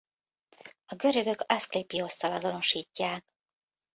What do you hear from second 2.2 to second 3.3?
azonosítják.